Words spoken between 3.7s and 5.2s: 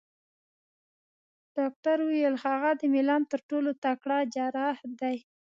تکړه جراح دی.